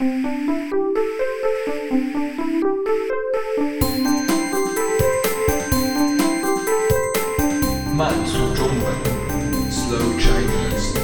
[0.00, 0.06] 慢
[8.24, 8.86] 速中文
[9.68, 10.94] ，Slow Chinese。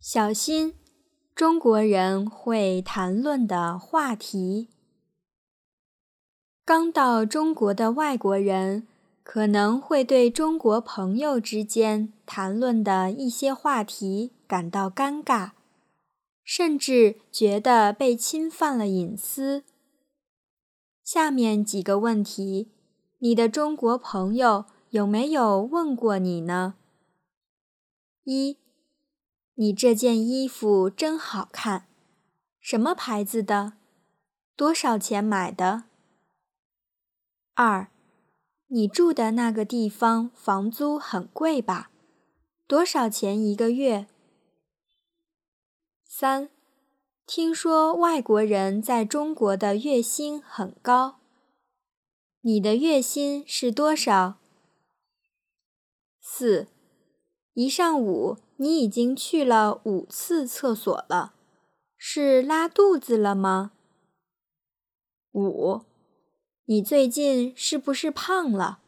[0.00, 0.76] 小心，
[1.34, 4.75] 中国人会谈论的话题。
[6.66, 8.88] 刚到中国的外国人
[9.22, 15.52] 可能会对中国朋友之间谈论的一些话题感到尴尬，
[16.42, 19.62] 甚至觉得被侵犯了隐私。
[21.04, 22.72] 下面几个问题，
[23.20, 26.74] 你的中国朋友有没有问过你呢？
[28.24, 28.56] 一，
[29.54, 31.86] 你这件衣服真好看，
[32.58, 33.74] 什么牌子的？
[34.56, 35.84] 多少钱买的？
[37.58, 37.88] 二，
[38.66, 41.90] 你住的那个地方房租很贵吧？
[42.66, 44.06] 多少钱一个月？
[46.04, 46.50] 三，
[47.24, 51.16] 听说外国人在中国的月薪很高，
[52.42, 54.36] 你的月薪是多少？
[56.20, 56.68] 四，
[57.54, 61.32] 一上午你已经去了五次厕所了，
[61.96, 63.72] 是拉肚子了吗？
[65.32, 65.80] 五。
[66.68, 68.80] 你最近是不是胖了？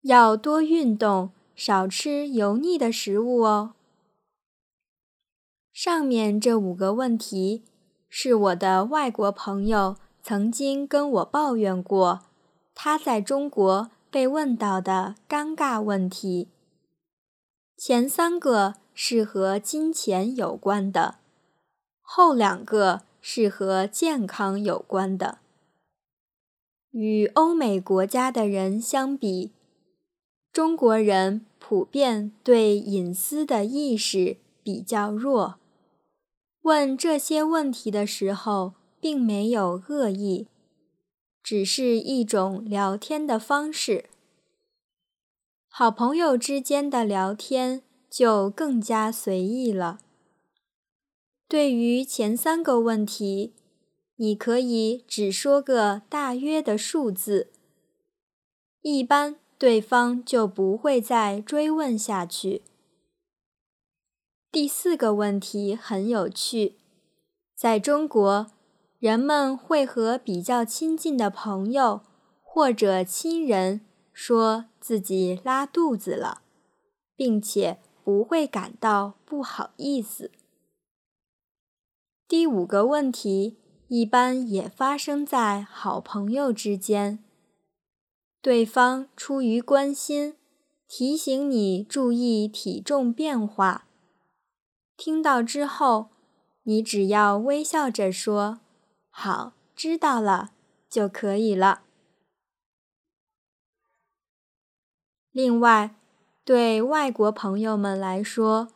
[0.00, 3.74] 要多运动，少吃油腻的食物哦。
[5.74, 7.64] 上面这五个问题
[8.08, 12.22] 是我的外国朋友曾经跟我抱怨过，
[12.74, 16.48] 他在中国被问到的尴尬问题。
[17.76, 21.16] 前三个是和金钱有关的，
[22.00, 25.40] 后两个是和健康有关的。
[26.92, 29.52] 与欧美国家的人相比，
[30.52, 35.56] 中国人普遍对隐私的意识比较弱。
[36.62, 40.48] 问这些问题的时候，并没有恶意，
[41.42, 44.06] 只是一种聊天的方式。
[45.68, 50.00] 好朋友之间的聊天就更加随意了。
[51.48, 53.52] 对于前三个问题，
[54.22, 57.50] 你可以只说个大约的数字，
[58.82, 62.60] 一般对方就不会再追问下去。
[64.52, 66.76] 第四个问题很有趣，
[67.54, 68.48] 在中国，
[68.98, 72.02] 人们会和比较亲近的朋友
[72.42, 73.80] 或者亲人
[74.12, 76.42] 说自己拉肚子了，
[77.16, 80.30] 并且不会感到不好意思。
[82.28, 83.56] 第五个问题。
[83.92, 87.18] 一般也发生在好朋友之间。
[88.40, 90.36] 对方出于关心，
[90.86, 93.88] 提醒你注意体重变化。
[94.96, 96.10] 听到之后，
[96.62, 98.60] 你只要微笑着说
[99.10, 100.52] “好，知道了”
[100.88, 101.82] 就可以了。
[105.32, 105.96] 另外，
[106.44, 108.68] 对外国朋友们来说，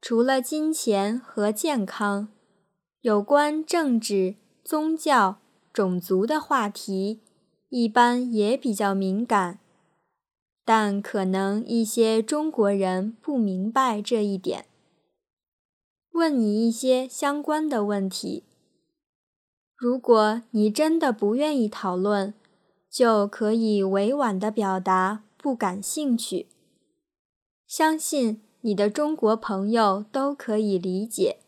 [0.00, 2.26] 除了金钱和健康，
[3.02, 4.34] 有关政治。
[4.66, 5.38] 宗教、
[5.72, 7.20] 种族的话题
[7.68, 9.60] 一般也比较敏感，
[10.64, 14.66] 但可能一些中国人不明白这一点，
[16.10, 18.42] 问你一些相关的问题。
[19.76, 22.34] 如果你真的不愿意讨论，
[22.90, 26.48] 就可以委婉地表达不感兴趣。
[27.68, 31.38] 相信你的中国朋友都可以理解。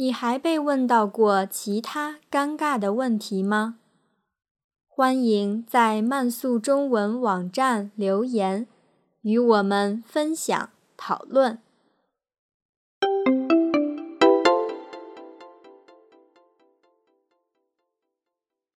[0.00, 3.76] 你还被问到过其他尴尬的问题吗？
[4.88, 8.66] 欢迎在慢速中文网站留言，
[9.20, 11.58] 与我们分享讨论。